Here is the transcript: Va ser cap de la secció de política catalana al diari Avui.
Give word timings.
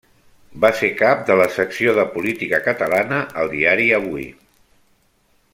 Va 0.63 0.71
ser 0.79 0.87
cap 1.01 1.21
de 1.27 1.35
la 1.41 1.47
secció 1.57 1.93
de 1.99 2.07
política 2.15 2.63
catalana 2.71 3.23
al 3.43 3.55
diari 3.55 3.89
Avui. 4.03 4.29